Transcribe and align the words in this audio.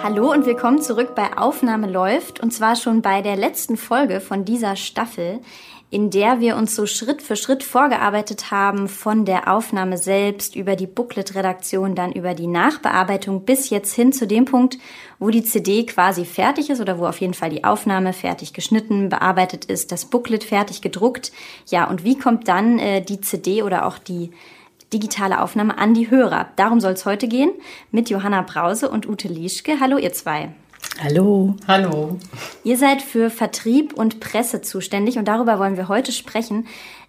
Hallo 0.00 0.30
und 0.30 0.46
willkommen 0.46 0.80
zurück 0.80 1.16
bei 1.16 1.36
Aufnahme 1.36 1.90
läuft 1.90 2.38
und 2.40 2.52
zwar 2.52 2.76
schon 2.76 3.02
bei 3.02 3.20
der 3.20 3.34
letzten 3.34 3.76
Folge 3.76 4.20
von 4.20 4.44
dieser 4.44 4.76
Staffel, 4.76 5.40
in 5.90 6.10
der 6.10 6.38
wir 6.38 6.56
uns 6.56 6.76
so 6.76 6.86
Schritt 6.86 7.20
für 7.20 7.34
Schritt 7.34 7.64
vorgearbeitet 7.64 8.52
haben 8.52 8.88
von 8.88 9.24
der 9.24 9.52
Aufnahme 9.52 9.98
selbst 9.98 10.54
über 10.54 10.76
die 10.76 10.86
Booklet-Redaktion, 10.86 11.96
dann 11.96 12.12
über 12.12 12.34
die 12.34 12.46
Nachbearbeitung 12.46 13.44
bis 13.44 13.70
jetzt 13.70 13.92
hin 13.92 14.12
zu 14.12 14.28
dem 14.28 14.44
Punkt, 14.44 14.78
wo 15.18 15.30
die 15.30 15.42
CD 15.42 15.84
quasi 15.84 16.24
fertig 16.24 16.70
ist 16.70 16.80
oder 16.80 16.98
wo 16.98 17.06
auf 17.06 17.20
jeden 17.20 17.34
Fall 17.34 17.50
die 17.50 17.64
Aufnahme 17.64 18.12
fertig 18.12 18.52
geschnitten, 18.52 19.08
bearbeitet 19.08 19.64
ist, 19.64 19.90
das 19.90 20.04
Booklet 20.04 20.44
fertig 20.44 20.80
gedruckt. 20.80 21.32
Ja, 21.66 21.88
und 21.88 22.04
wie 22.04 22.16
kommt 22.16 22.46
dann 22.46 22.78
äh, 22.78 23.02
die 23.02 23.20
CD 23.20 23.62
oder 23.62 23.84
auch 23.84 23.98
die 23.98 24.30
digitale 24.92 25.40
Aufnahme 25.40 25.78
an 25.78 25.94
die 25.94 26.10
Hörer. 26.10 26.48
Darum 26.56 26.80
soll 26.80 26.92
es 26.92 27.04
heute 27.04 27.28
gehen 27.28 27.50
mit 27.90 28.10
Johanna 28.10 28.42
Brause 28.42 28.88
und 28.88 29.08
Ute 29.08 29.28
Lieschke. 29.28 29.80
Hallo 29.80 29.98
ihr 29.98 30.12
zwei. 30.12 30.50
Hallo. 31.02 31.54
Hallo. 31.66 32.18
Ihr 32.64 32.76
seid 32.76 33.02
für 33.02 33.30
Vertrieb 33.30 33.94
und 33.94 34.20
Presse 34.20 34.62
zuständig 34.62 35.18
und 35.18 35.28
darüber 35.28 35.58
wollen 35.58 35.76
wir 35.76 35.88
heute 35.88 36.12
sprechen. 36.12 36.66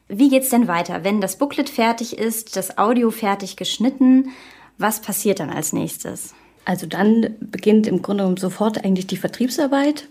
Wie 0.07 0.29
geht's 0.29 0.49
denn 0.49 0.67
weiter, 0.67 1.03
wenn 1.03 1.21
das 1.21 1.37
Booklet 1.37 1.69
fertig 1.69 2.17
ist, 2.17 2.55
das 2.55 2.77
Audio 2.77 3.11
fertig 3.11 3.55
geschnitten? 3.55 4.29
Was 4.77 5.01
passiert 5.01 5.39
dann 5.39 5.49
als 5.49 5.73
nächstes? 5.73 6.33
Also 6.65 6.85
dann 6.85 7.35
beginnt 7.39 7.87
im 7.87 8.01
Grunde 8.01 8.23
genommen 8.23 8.37
sofort 8.37 8.83
eigentlich 8.83 9.07
die 9.07 9.17
Vertriebsarbeit. 9.17 10.07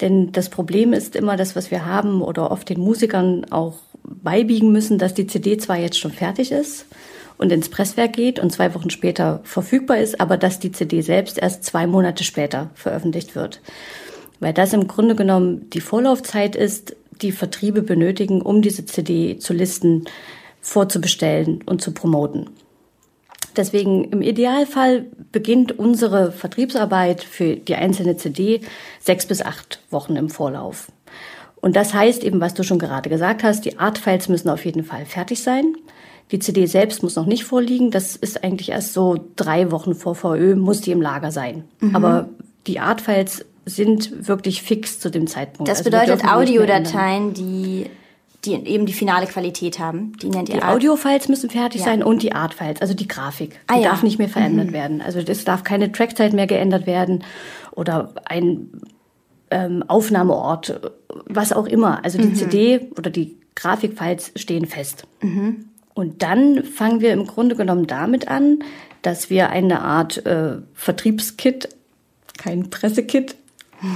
Denn 0.00 0.32
das 0.32 0.48
Problem 0.48 0.92
ist 0.92 1.14
immer 1.16 1.36
das, 1.36 1.56
was 1.56 1.70
wir 1.70 1.84
haben 1.84 2.22
oder 2.22 2.50
oft 2.50 2.68
den 2.68 2.80
Musikern 2.80 3.44
auch 3.50 3.74
beibiegen 4.04 4.72
müssen, 4.72 4.98
dass 4.98 5.14
die 5.14 5.26
CD 5.26 5.56
zwar 5.56 5.78
jetzt 5.78 5.98
schon 5.98 6.12
fertig 6.12 6.52
ist 6.52 6.86
und 7.38 7.52
ins 7.52 7.68
Presswerk 7.68 8.12
geht 8.12 8.38
und 8.38 8.50
zwei 8.50 8.74
Wochen 8.74 8.90
später 8.90 9.40
verfügbar 9.44 9.98
ist, 9.98 10.20
aber 10.20 10.36
dass 10.36 10.58
die 10.58 10.72
CD 10.72 11.00
selbst 11.00 11.38
erst 11.38 11.64
zwei 11.64 11.86
Monate 11.86 12.24
später 12.24 12.70
veröffentlicht 12.74 13.34
wird. 13.34 13.60
Weil 14.40 14.52
das 14.52 14.72
im 14.72 14.88
Grunde 14.88 15.14
genommen 15.14 15.68
die 15.70 15.80
Vorlaufzeit 15.80 16.56
ist, 16.56 16.96
die 17.22 17.32
Vertriebe 17.32 17.82
benötigen, 17.82 18.40
um 18.42 18.62
diese 18.62 18.86
CD 18.86 19.38
zu 19.38 19.52
listen, 19.52 20.04
vorzubestellen 20.60 21.62
und 21.64 21.82
zu 21.82 21.92
promoten. 21.92 22.50
Deswegen 23.56 24.04
im 24.04 24.22
Idealfall 24.22 25.06
beginnt 25.32 25.78
unsere 25.78 26.32
Vertriebsarbeit 26.32 27.22
für 27.22 27.56
die 27.56 27.74
einzelne 27.74 28.16
CD 28.16 28.60
sechs 29.00 29.26
bis 29.26 29.42
acht 29.42 29.80
Wochen 29.90 30.16
im 30.16 30.30
Vorlauf. 30.30 30.92
Und 31.60 31.76
das 31.76 31.92
heißt 31.92 32.24
eben, 32.24 32.40
was 32.40 32.54
du 32.54 32.62
schon 32.62 32.78
gerade 32.78 33.10
gesagt 33.10 33.42
hast, 33.42 33.64
die 33.64 33.78
Artfiles 33.78 34.28
müssen 34.28 34.48
auf 34.48 34.64
jeden 34.64 34.84
Fall 34.84 35.04
fertig 35.04 35.42
sein. 35.42 35.74
Die 36.30 36.38
CD 36.38 36.66
selbst 36.66 37.02
muss 37.02 37.16
noch 37.16 37.26
nicht 37.26 37.44
vorliegen. 37.44 37.90
Das 37.90 38.16
ist 38.16 38.44
eigentlich 38.44 38.70
erst 38.70 38.94
so 38.94 39.16
drei 39.36 39.70
Wochen 39.70 39.94
vor 39.94 40.14
VÖ, 40.14 40.54
muss 40.54 40.80
die 40.80 40.92
im 40.92 41.02
Lager 41.02 41.32
sein. 41.32 41.64
Mhm. 41.80 41.96
Aber 41.96 42.28
die 42.66 42.80
Artfiles 42.80 43.44
sind 43.66 44.28
wirklich 44.28 44.62
fix 44.62 45.00
zu 45.00 45.10
dem 45.10 45.26
Zeitpunkt. 45.26 45.68
Das 45.68 45.78
also 45.78 45.90
bedeutet 45.90 46.24
Audiodateien, 46.24 47.34
die 47.34 47.86
die 48.44 48.54
eben 48.54 48.86
die 48.86 48.92
finale 48.92 49.26
Qualität 49.26 49.78
haben. 49.78 50.12
Die 50.22 50.30
nennt 50.30 50.48
ihr 50.48 50.56
Die 50.56 50.62
Audiofiles 50.62 51.28
müssen 51.28 51.50
fertig 51.50 51.80
ja. 51.80 51.88
sein 51.88 52.02
und 52.02 52.22
die 52.22 52.32
Artfiles, 52.32 52.80
also 52.80 52.94
die 52.94 53.06
Grafik. 53.06 53.50
Die 53.50 53.56
ah, 53.66 53.76
ja. 53.76 53.90
darf 53.90 54.02
nicht 54.02 54.18
mehr 54.18 54.30
verändert 54.30 54.68
mhm. 54.68 54.72
werden. 54.72 55.02
Also 55.02 55.18
es 55.18 55.44
darf 55.44 55.62
keine 55.62 55.92
Trackzeit 55.92 56.32
mehr 56.32 56.46
geändert 56.46 56.86
werden 56.86 57.24
oder 57.72 58.14
ein 58.24 58.70
ähm, 59.50 59.84
Aufnahmeort, 59.86 60.80
was 61.26 61.52
auch 61.52 61.66
immer. 61.66 62.04
Also 62.04 62.18
die 62.18 62.28
mhm. 62.28 62.34
CD 62.34 62.90
oder 62.96 63.10
die 63.10 63.36
Grafikfiles 63.54 64.32
stehen 64.36 64.66
fest. 64.66 65.04
Mhm. 65.22 65.66
Und 65.94 66.22
dann 66.22 66.64
fangen 66.64 67.00
wir 67.00 67.12
im 67.12 67.26
Grunde 67.26 67.56
genommen 67.56 67.86
damit 67.86 68.28
an, 68.28 68.60
dass 69.02 69.30
wir 69.30 69.50
eine 69.50 69.82
Art 69.82 70.24
äh, 70.26 70.58
Vertriebskit, 70.74 71.68
kein 72.38 72.70
Pressekit, 72.70 73.36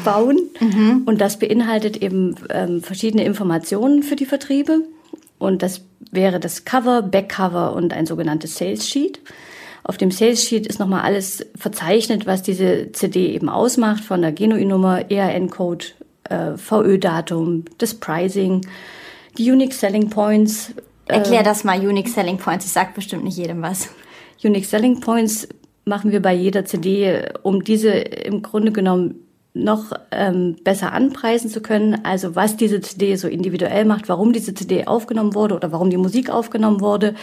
bauen. 0.04 0.38
Mhm. 0.60 1.02
Und 1.06 1.20
das 1.20 1.38
beinhaltet 1.38 1.96
eben 1.98 2.36
ähm, 2.50 2.82
verschiedene 2.82 3.24
Informationen 3.24 4.02
für 4.02 4.16
die 4.16 4.26
Vertriebe. 4.26 4.80
Und 5.38 5.62
das 5.62 5.82
wäre 6.10 6.40
das 6.40 6.64
Cover, 6.64 7.02
Backcover 7.02 7.74
und 7.74 7.92
ein 7.92 8.06
sogenanntes 8.06 8.56
Sales 8.56 8.88
Sheet. 8.88 9.20
Auf 9.84 9.98
dem 9.98 10.10
Sales 10.10 10.42
Sheet 10.42 10.66
ist 10.66 10.80
nochmal 10.80 11.02
alles 11.02 11.44
verzeichnet, 11.56 12.26
was 12.26 12.42
diese 12.42 12.90
CD 12.92 13.34
eben 13.34 13.50
ausmacht, 13.50 14.02
von 14.02 14.22
der 14.22 14.32
Genuin-Nummer, 14.32 15.10
ERN-Code, 15.10 15.84
äh, 16.24 16.56
VÖ-Datum, 16.56 17.66
das 17.76 17.92
Pricing, 17.94 18.66
die 19.36 19.52
Unique 19.52 19.74
Selling 19.74 20.08
Points. 20.08 20.70
Äh, 21.06 21.16
Erklär 21.16 21.42
das 21.42 21.64
mal, 21.64 21.78
Unique 21.78 22.08
Selling 22.08 22.38
Points. 22.38 22.64
Ich 22.64 22.72
sag 22.72 22.94
bestimmt 22.94 23.24
nicht 23.24 23.36
jedem 23.36 23.60
was. 23.60 23.90
Unique 24.42 24.64
Selling 24.64 25.00
Points 25.00 25.48
machen 25.84 26.12
wir 26.12 26.22
bei 26.22 26.32
jeder 26.32 26.64
CD, 26.64 27.22
um 27.42 27.62
diese 27.62 27.90
im 27.90 28.40
Grunde 28.40 28.72
genommen 28.72 29.16
noch 29.52 29.92
ähm, 30.10 30.56
besser 30.64 30.92
anpreisen 30.92 31.50
zu 31.50 31.60
können. 31.60 32.04
Also 32.04 32.34
was 32.34 32.56
diese 32.56 32.80
CD 32.80 33.16
so 33.16 33.28
individuell 33.28 33.84
macht, 33.84 34.08
warum 34.08 34.32
diese 34.32 34.54
CD 34.54 34.86
aufgenommen 34.86 35.34
wurde 35.34 35.54
oder 35.54 35.72
warum 35.72 35.90
die 35.90 35.98
Musik 35.98 36.30
aufgenommen 36.30 36.80
wurde. 36.80 37.14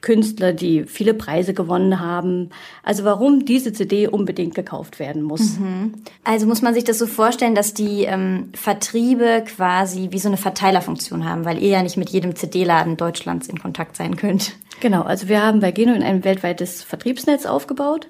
Künstler, 0.00 0.52
die 0.52 0.84
viele 0.84 1.14
Preise 1.14 1.54
gewonnen 1.54 2.00
haben. 2.00 2.50
Also 2.82 3.04
warum 3.04 3.44
diese 3.44 3.72
CD 3.72 4.08
unbedingt 4.08 4.54
gekauft 4.54 4.98
werden 4.98 5.22
muss. 5.22 5.58
Mhm. 5.58 5.94
Also 6.24 6.46
muss 6.46 6.62
man 6.62 6.74
sich 6.74 6.84
das 6.84 6.98
so 6.98 7.06
vorstellen, 7.06 7.54
dass 7.54 7.74
die 7.74 8.04
ähm, 8.04 8.50
Vertriebe 8.54 9.44
quasi 9.46 10.08
wie 10.10 10.18
so 10.18 10.28
eine 10.28 10.36
Verteilerfunktion 10.36 11.24
haben, 11.24 11.44
weil 11.44 11.62
ihr 11.62 11.70
ja 11.70 11.82
nicht 11.82 11.96
mit 11.96 12.10
jedem 12.10 12.34
CD-Laden 12.34 12.96
Deutschlands 12.96 13.48
in 13.48 13.58
Kontakt 13.58 13.96
sein 13.96 14.16
könnt. 14.16 14.52
Genau, 14.80 15.02
also 15.02 15.28
wir 15.28 15.42
haben 15.42 15.60
bei 15.60 15.72
Geno 15.72 15.92
ein 15.92 16.24
weltweites 16.24 16.82
Vertriebsnetz 16.82 17.44
aufgebaut 17.44 18.06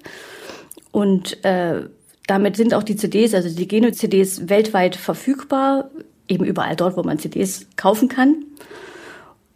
und 0.91 1.43
äh, 1.43 1.81
damit 2.27 2.55
sind 2.55 2.73
auch 2.73 2.83
die 2.83 2.95
CDs, 2.95 3.33
also 3.33 3.53
die 3.53 3.67
Geno-CDs 3.67 4.47
weltweit 4.47 4.95
verfügbar, 4.95 5.89
eben 6.27 6.45
überall 6.45 6.75
dort, 6.75 6.95
wo 6.95 7.03
man 7.03 7.19
CDs 7.19 7.67
kaufen 7.75 8.07
kann. 8.07 8.45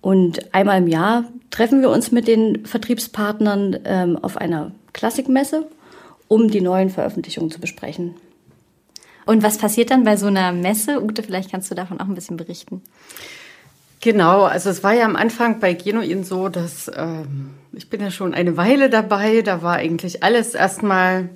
Und 0.02 0.54
einmal 0.54 0.80
im 0.80 0.88
Jahr 0.88 1.26
treffen 1.56 1.82
wir 1.82 1.90
uns 1.90 2.12
mit 2.12 2.28
den 2.28 2.66
Vertriebspartnern 2.66 3.80
ähm, 3.86 4.20
auf 4.22 4.36
einer 4.36 4.72
Klassikmesse, 4.92 5.66
um 6.28 6.50
die 6.50 6.60
neuen 6.60 6.90
Veröffentlichungen 6.90 7.50
zu 7.50 7.62
besprechen. 7.62 8.16
Und 9.26 9.42
was 9.42 9.58
passiert 9.58 9.90
dann 9.90 10.04
bei 10.04 10.18
so 10.18 10.28
einer 10.28 10.52
Messe? 10.52 11.02
Ute, 11.02 11.24
vielleicht 11.24 11.52
kannst 11.52 11.72
du 11.72 11.76
davon 11.76 12.02
auch 12.02 12.08
ein 12.08 12.16
bisschen 12.16 12.36
berichten. 12.36 12.82
Genau, 14.02 14.44
also 14.44 14.70
es 14.70 14.84
war 14.84 14.94
ja 14.94 15.06
am 15.06 15.16
Anfang 15.16 15.62
bei 15.62 15.74
Genuin 15.74 16.26
so, 16.26 16.50
dass 16.50 16.92
ähm, 16.94 17.52
ich 17.72 17.90
bin 17.90 18.02
ja 18.02 18.12
schon 18.12 18.34
eine 18.34 18.58
Weile 18.58 18.90
dabei, 18.90 19.42
da 19.42 19.62
war 19.62 19.78
eigentlich 19.78 20.24
alles 20.24 20.56
erstmal 20.56 21.30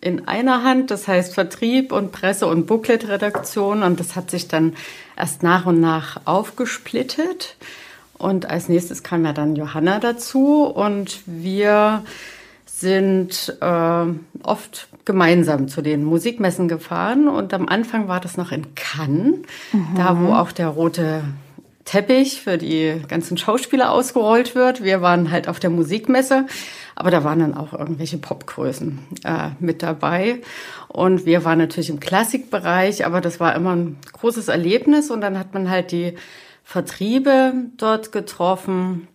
in 0.00 0.26
einer 0.26 0.64
Hand, 0.64 0.90
das 0.90 1.06
heißt 1.06 1.32
Vertrieb 1.32 1.92
und 1.92 2.10
Presse- 2.10 2.48
und 2.48 2.66
Booklet-Redaktion 2.66 3.84
und 3.84 4.00
das 4.00 4.16
hat 4.16 4.32
sich 4.32 4.48
dann 4.48 4.74
erst 5.16 5.44
nach 5.44 5.64
und 5.66 5.80
nach 5.80 6.22
aufgesplittet. 6.24 7.56
Und 8.20 8.50
als 8.50 8.68
nächstes 8.68 9.02
kam 9.02 9.24
ja 9.24 9.32
dann 9.32 9.56
Johanna 9.56 9.98
dazu 9.98 10.64
und 10.64 11.22
wir 11.24 12.04
sind 12.66 13.56
äh, 13.60 14.04
oft 14.42 14.88
gemeinsam 15.06 15.68
zu 15.68 15.80
den 15.80 16.04
Musikmessen 16.04 16.68
gefahren 16.68 17.28
und 17.28 17.54
am 17.54 17.66
Anfang 17.66 18.08
war 18.08 18.20
das 18.20 18.36
noch 18.36 18.52
in 18.52 18.74
Cannes, 18.74 19.38
mhm. 19.72 19.94
da 19.96 20.20
wo 20.20 20.34
auch 20.34 20.52
der 20.52 20.68
rote 20.68 21.22
Teppich 21.86 22.42
für 22.42 22.58
die 22.58 23.00
ganzen 23.08 23.38
Schauspieler 23.38 23.90
ausgerollt 23.90 24.54
wird. 24.54 24.84
Wir 24.84 25.00
waren 25.00 25.30
halt 25.30 25.48
auf 25.48 25.58
der 25.58 25.70
Musikmesse, 25.70 26.46
aber 26.94 27.10
da 27.10 27.24
waren 27.24 27.40
dann 27.40 27.54
auch 27.54 27.72
irgendwelche 27.72 28.18
Popgrößen 28.18 28.98
äh, 29.24 29.48
mit 29.60 29.82
dabei. 29.82 30.40
Und 30.88 31.24
wir 31.24 31.44
waren 31.44 31.58
natürlich 31.58 31.88
im 31.88 32.00
Klassikbereich, 32.00 33.06
aber 33.06 33.22
das 33.22 33.40
war 33.40 33.54
immer 33.56 33.74
ein 33.74 33.96
großes 34.12 34.48
Erlebnis 34.48 35.10
und 35.10 35.22
dann 35.22 35.38
hat 35.38 35.54
man 35.54 35.70
halt 35.70 35.90
die 35.90 36.14
Vertriebe 36.70 37.52
dort 37.78 38.12
getroffen. 38.12 39.08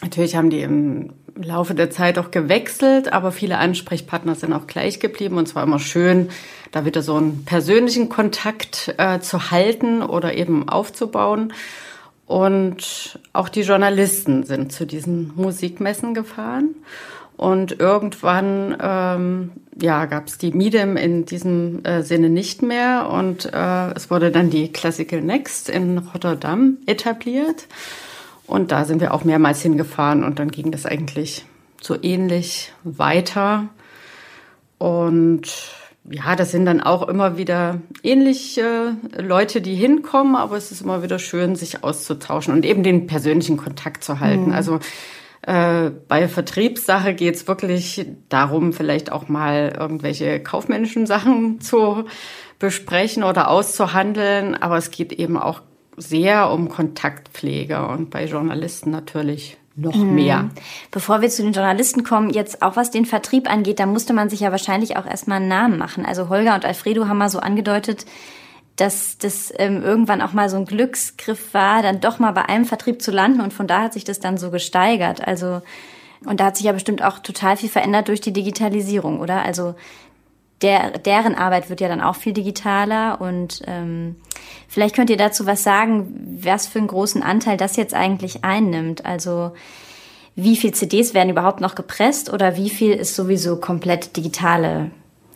Natürlich 0.00 0.36
haben 0.36 0.48
die 0.48 0.60
im 0.60 1.12
Laufe 1.34 1.74
der 1.74 1.90
Zeit 1.90 2.20
auch 2.20 2.30
gewechselt, 2.30 3.12
aber 3.12 3.32
viele 3.32 3.58
Ansprechpartner 3.58 4.36
sind 4.36 4.52
auch 4.52 4.68
gleich 4.68 5.00
geblieben 5.00 5.36
und 5.36 5.48
zwar 5.48 5.64
immer 5.64 5.80
schön, 5.80 6.28
da 6.70 6.84
wieder 6.84 7.02
so 7.02 7.16
einen 7.16 7.44
persönlichen 7.44 8.10
Kontakt 8.10 8.94
äh, 8.96 9.18
zu 9.18 9.50
halten 9.50 10.04
oder 10.04 10.34
eben 10.34 10.68
aufzubauen. 10.68 11.52
Und 12.26 13.18
auch 13.32 13.48
die 13.48 13.62
Journalisten 13.62 14.44
sind 14.44 14.70
zu 14.70 14.86
diesen 14.86 15.32
Musikmessen 15.34 16.14
gefahren. 16.14 16.76
Und 17.40 17.80
irgendwann 17.80 18.76
ähm, 18.82 19.52
ja, 19.80 20.04
gab 20.04 20.26
es 20.26 20.36
die 20.36 20.52
Medium 20.52 20.98
in 20.98 21.24
diesem 21.24 21.82
äh, 21.86 22.02
Sinne 22.02 22.28
nicht 22.28 22.60
mehr 22.60 23.08
und 23.10 23.46
äh, 23.46 23.92
es 23.92 24.10
wurde 24.10 24.30
dann 24.30 24.50
die 24.50 24.70
Classical 24.70 25.22
Next 25.22 25.70
in 25.70 25.96
Rotterdam 25.96 26.76
etabliert. 26.84 27.66
Und 28.46 28.72
da 28.72 28.84
sind 28.84 29.00
wir 29.00 29.14
auch 29.14 29.24
mehrmals 29.24 29.62
hingefahren 29.62 30.22
und 30.22 30.38
dann 30.38 30.50
ging 30.50 30.70
das 30.70 30.84
eigentlich 30.84 31.46
so 31.80 31.96
ähnlich 32.02 32.74
weiter. 32.84 33.68
Und 34.76 35.44
ja, 36.10 36.36
das 36.36 36.50
sind 36.50 36.66
dann 36.66 36.82
auch 36.82 37.08
immer 37.08 37.38
wieder 37.38 37.80
ähnliche 38.02 38.96
Leute, 39.16 39.62
die 39.62 39.76
hinkommen, 39.76 40.36
aber 40.36 40.58
es 40.58 40.72
ist 40.72 40.82
immer 40.82 41.02
wieder 41.02 41.18
schön, 41.18 41.56
sich 41.56 41.82
auszutauschen 41.84 42.52
und 42.52 42.66
eben 42.66 42.82
den 42.82 43.06
persönlichen 43.06 43.56
Kontakt 43.56 44.04
zu 44.04 44.20
halten. 44.20 44.48
Mhm. 44.48 44.52
Also 44.52 44.78
Äh, 45.42 45.90
bei 46.08 46.28
Vertriebssache 46.28 47.14
geht 47.14 47.34
es 47.34 47.48
wirklich 47.48 48.06
darum, 48.28 48.72
vielleicht 48.72 49.10
auch 49.10 49.28
mal 49.28 49.74
irgendwelche 49.78 50.40
kaufmännischen 50.40 51.06
Sachen 51.06 51.60
zu 51.60 52.04
besprechen 52.58 53.24
oder 53.24 53.48
auszuhandeln. 53.48 54.54
Aber 54.54 54.76
es 54.76 54.90
geht 54.90 55.12
eben 55.12 55.38
auch 55.38 55.62
sehr 55.96 56.50
um 56.50 56.68
Kontaktpflege 56.68 57.86
und 57.86 58.10
bei 58.10 58.26
Journalisten 58.26 58.90
natürlich 58.90 59.56
noch 59.76 59.94
mhm. 59.94 60.14
mehr. 60.14 60.50
Bevor 60.90 61.22
wir 61.22 61.28
zu 61.28 61.42
den 61.42 61.52
Journalisten 61.52 62.04
kommen, 62.04 62.30
jetzt 62.30 62.62
auch 62.62 62.76
was 62.76 62.90
den 62.90 63.06
Vertrieb 63.06 63.50
angeht, 63.50 63.80
da 63.80 63.86
musste 63.86 64.12
man 64.12 64.28
sich 64.28 64.40
ja 64.40 64.50
wahrscheinlich 64.50 64.96
auch 64.96 65.06
erstmal 65.06 65.38
einen 65.38 65.48
Namen 65.48 65.78
machen. 65.78 66.04
Also 66.04 66.28
Holger 66.28 66.54
und 66.54 66.64
Alfredo 66.64 67.06
haben 67.06 67.18
mal 67.18 67.28
so 67.28 67.40
angedeutet, 67.40 68.04
dass 68.80 69.18
das 69.18 69.52
ähm, 69.58 69.82
irgendwann 69.82 70.22
auch 70.22 70.32
mal 70.32 70.48
so 70.48 70.56
ein 70.56 70.64
Glücksgriff 70.64 71.52
war, 71.52 71.82
dann 71.82 72.00
doch 72.00 72.18
mal 72.18 72.32
bei 72.32 72.46
einem 72.46 72.64
Vertrieb 72.64 73.02
zu 73.02 73.10
landen 73.10 73.40
und 73.40 73.52
von 73.52 73.66
da 73.66 73.82
hat 73.82 73.92
sich 73.92 74.04
das 74.04 74.20
dann 74.20 74.38
so 74.38 74.50
gesteigert. 74.50 75.26
Also 75.26 75.60
und 76.24 76.40
da 76.40 76.46
hat 76.46 76.56
sich 76.56 76.66
ja 76.66 76.72
bestimmt 76.72 77.02
auch 77.02 77.18
total 77.18 77.56
viel 77.56 77.68
verändert 77.68 78.08
durch 78.08 78.20
die 78.20 78.32
Digitalisierung, 78.32 79.20
oder? 79.20 79.42
Also 79.42 79.74
der, 80.62 80.98
deren 80.98 81.34
Arbeit 81.34 81.70
wird 81.70 81.80
ja 81.80 81.88
dann 81.88 82.02
auch 82.02 82.16
viel 82.16 82.34
digitaler 82.34 83.20
und 83.20 83.62
ähm, 83.66 84.16
vielleicht 84.68 84.94
könnt 84.94 85.08
ihr 85.08 85.16
dazu 85.16 85.46
was 85.46 85.62
sagen, 85.62 86.38
was 86.42 86.66
für 86.66 86.78
einen 86.78 86.88
großen 86.88 87.22
Anteil 87.22 87.56
das 87.56 87.76
jetzt 87.76 87.94
eigentlich 87.94 88.44
einnimmt. 88.44 89.06
Also 89.06 89.52
wie 90.36 90.56
viel 90.56 90.72
CDs 90.72 91.14
werden 91.14 91.30
überhaupt 91.30 91.60
noch 91.60 91.74
gepresst 91.74 92.30
oder 92.30 92.56
wie 92.56 92.70
viel 92.70 92.92
ist 92.92 93.16
sowieso 93.16 93.56
komplett 93.56 94.16
digitale, 94.16 94.90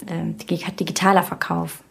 äh, 0.07 0.33
digitaler 0.79 1.23
Verkauf? 1.23 1.84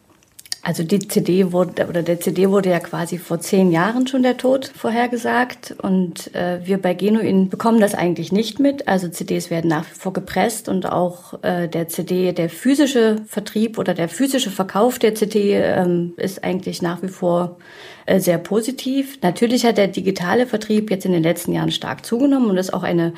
Also 0.66 0.82
die 0.82 1.06
CD 1.06 1.52
wurde 1.52 1.88
oder 1.88 2.02
der 2.02 2.20
CD 2.20 2.48
wurde 2.48 2.70
ja 2.70 2.80
quasi 2.80 3.18
vor 3.18 3.38
zehn 3.38 3.70
Jahren 3.70 4.06
schon 4.06 4.22
der 4.22 4.38
Tod 4.38 4.72
vorhergesagt 4.74 5.74
und 5.82 6.34
äh, 6.34 6.60
wir 6.64 6.80
bei 6.80 6.94
Genuin 6.94 7.50
bekommen 7.50 7.82
das 7.82 7.94
eigentlich 7.94 8.32
nicht 8.32 8.60
mit. 8.60 8.88
Also 8.88 9.08
CDs 9.08 9.50
werden 9.50 9.68
nach 9.68 9.84
wie 9.84 9.94
vor 9.94 10.14
gepresst 10.14 10.70
und 10.70 10.90
auch 10.90 11.34
äh, 11.42 11.68
der 11.68 11.88
CD, 11.88 12.32
der 12.32 12.48
physische 12.48 13.16
Vertrieb 13.26 13.76
oder 13.76 13.92
der 13.92 14.08
physische 14.08 14.50
Verkauf 14.50 14.98
der 14.98 15.14
CD 15.14 15.52
ähm, 15.52 16.14
ist 16.16 16.42
eigentlich 16.42 16.80
nach 16.80 17.02
wie 17.02 17.08
vor 17.08 17.58
äh, 18.06 18.18
sehr 18.18 18.38
positiv. 18.38 19.18
Natürlich 19.20 19.66
hat 19.66 19.76
der 19.76 19.88
digitale 19.88 20.46
Vertrieb 20.46 20.90
jetzt 20.90 21.04
in 21.04 21.12
den 21.12 21.22
letzten 21.22 21.52
Jahren 21.52 21.72
stark 21.72 22.06
zugenommen 22.06 22.48
und 22.48 22.56
ist 22.56 22.72
auch 22.72 22.84
eine 22.84 23.12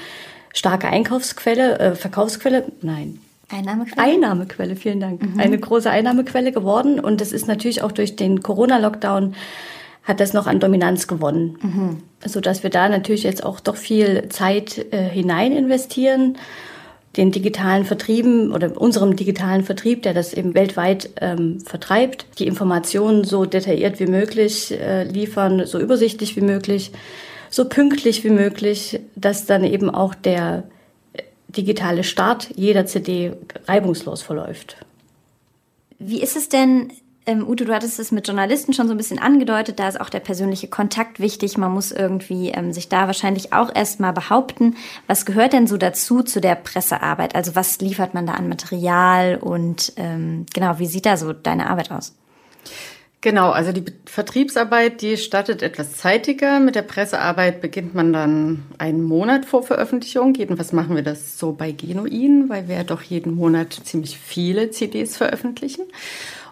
starke 0.53 0.89
Einkaufsquelle, 0.89 1.79
äh, 1.79 1.95
Verkaufsquelle, 1.95 2.65
nein, 2.83 3.21
Einnahmequelle? 3.49 4.03
Einnahmequelle, 4.03 4.77
vielen 4.77 5.01
Dank. 5.01 5.23
Mhm. 5.23 5.39
Eine 5.39 5.59
große 5.59 5.91
Einnahmequelle 5.91 6.53
geworden. 6.53 6.99
Und 6.99 7.21
das 7.21 7.33
ist 7.33 7.47
natürlich 7.47 7.83
auch 7.83 7.93
durch 7.93 8.17
den 8.17 8.43
Corona-Lockdown 8.43 9.35
hat 10.07 10.21
das 10.21 10.33
noch 10.33 10.47
an 10.47 10.61
Dominanz 10.61 11.07
gewonnen. 11.07 11.59
Mhm. 11.63 12.03
So 12.25 12.41
dass 12.41 12.63
wir 12.63 12.71
da 12.71 12.89
natürlich 12.89 13.25
jetzt 13.25 13.45
auch 13.45 13.61
doch 13.61 13.77
viel 13.77 14.29
Zeit 14.29 14.93
äh, 14.93 15.09
hinein 15.09 15.53
investieren. 15.53 16.39
Den 17.17 17.33
digitalen 17.33 17.85
Vertrieben 17.85 18.53
oder 18.53 18.79
unserem 18.79 19.17
digitalen 19.17 19.65
Vertrieb, 19.65 20.03
der 20.03 20.13
das 20.13 20.35
eben 20.35 20.55
weltweit 20.55 21.11
ähm, 21.21 21.61
vertreibt, 21.61 22.27
die 22.39 22.47
Informationen 22.47 23.25
so 23.25 23.47
detailliert 23.47 23.99
wie 24.01 24.07
möglich 24.07 24.79
äh, 24.79 25.05
liefern, 25.05 25.65
so 25.65 25.81
übersichtlich 25.81 26.37
wie 26.37 26.43
möglich, 26.43 26.93
so 27.49 27.65
pünktlich 27.65 28.23
wie 28.23 28.31
möglich, 28.31 29.01
dass 29.15 29.47
dann 29.47 29.65
eben 29.65 29.89
auch 29.89 30.15
der 30.15 30.65
digitale 31.57 32.05
Start 32.05 32.51
jeder 32.57 32.87
CD 32.87 33.33
reibungslos 33.67 34.23
verläuft. 34.23 34.77
Wie 35.99 36.21
ist 36.21 36.37
es 36.37 36.49
denn, 36.49 36.93
ähm, 37.27 37.47
Ute, 37.47 37.65
du 37.65 37.75
hattest 37.75 37.99
es 37.99 38.13
mit 38.13 38.27
Journalisten 38.27 38.73
schon 38.73 38.87
so 38.87 38.95
ein 38.95 38.99
bisschen 38.99 39.19
angedeutet, 39.19 39.79
da 39.79 39.89
ist 39.89 40.01
auch 40.01 40.11
der 40.11 40.21
persönliche 40.21 40.69
Kontakt 40.69 41.19
wichtig. 41.19 41.59
Man 41.59 41.73
muss 41.73 41.91
irgendwie 41.91 42.51
ähm, 42.51 42.73
sich 42.73 42.89
da 42.89 43.07
wahrscheinlich 43.07 43.53
auch 43.53 43.75
erstmal 43.75 44.13
behaupten. 44.13 44.77
Was 45.07 45.27
gehört 45.27 45.53
denn 45.53 45.67
so 45.67 45.77
dazu 45.77 46.23
zu 46.23 46.41
der 46.41 46.55
Pressearbeit? 46.55 47.35
Also 47.35 47.55
was 47.55 47.81
liefert 47.81 48.15
man 48.15 48.27
da 48.27 48.35
an 48.35 48.49
Material 48.49 49.39
und 49.41 49.93
ähm, 49.97 50.47
genau, 50.55 50.79
wie 50.79 50.87
sieht 50.87 51.07
da 51.07 51.17
so 51.17 51.33
deine 51.33 51.69
Arbeit 51.69 51.91
aus? 51.91 52.15
Genau, 53.27 53.51
also 53.51 53.73
die 53.73 53.83
Vertriebsarbeit, 54.05 55.03
die 55.03 55.17
startet 55.17 55.61
etwas 55.61 55.95
zeitiger. 55.95 56.61
Mit 56.61 56.77
der 56.77 56.83
Pressearbeit 56.83 57.61
beginnt 57.61 57.93
man 57.93 58.13
dann 58.13 58.63
einen 58.79 59.03
Monat 59.03 59.47
vor 59.47 59.65
Veröffentlichung. 59.65 60.33
Jedenfalls 60.37 60.73
machen 60.73 60.95
wir 60.95 61.03
das 61.03 61.37
so 61.37 61.51
bei 61.51 61.73
Genuin, 61.73 62.49
weil 62.49 62.69
wir 62.69 62.77
ja 62.77 62.85
doch 62.85 63.03
jeden 63.03 63.35
Monat 63.35 63.73
ziemlich 63.83 64.17
viele 64.17 64.71
CDs 64.71 65.17
veröffentlichen. 65.17 65.87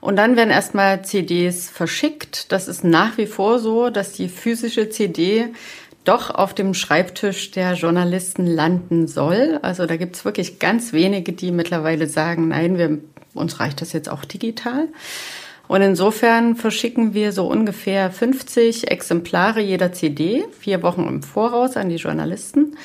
Und 0.01 0.17
dann 0.17 0.35
werden 0.35 0.51
erstmal 0.51 1.05
CDs 1.05 1.71
verschickt. 1.71 2.51
Das 2.51 2.67
ist 2.67 2.83
nach 2.83 3.19
wie 3.19 3.27
vor 3.27 3.61
so, 3.61 3.89
dass 3.89 4.11
die 4.11 4.29
physische 4.29 4.91
CD 4.91 5.51
doch 6.03 6.31
auf 6.31 6.55
dem 6.55 6.75
Schreibtisch 6.75 7.53
der 7.53 7.75
Journalisten 7.75 8.49
landen 8.49 9.07
soll. 9.07 9.61
Also 9.63 9.87
da 9.87 9.97
gibt's 9.97 10.25
wirklich 10.25 10.59
ganz 10.59 10.93
wenige, 10.93 11.35
die 11.35 11.53
mittlerweile 11.53 12.09
sagen, 12.09 12.49
nein, 12.49 12.79
wir, 12.79 12.99
uns 13.33 13.61
reicht 13.61 13.81
das 13.81 13.93
jetzt 13.93 14.09
auch 14.09 14.25
digital. 14.25 14.89
Und 15.67 15.81
insofern 15.83 16.57
verschicken 16.57 17.15
wir 17.15 17.33
so 17.33 17.47
ungefähr 17.47 18.11
50 18.11 18.91
Exemplare 18.91 19.61
jeder 19.61 19.93
CD, 19.93 20.45
vier 20.59 20.83
Wochen 20.83 21.07
im 21.07 21.23
Voraus 21.23 21.77
an 21.77 21.89
die 21.89 21.97
Journalisten 21.97 22.77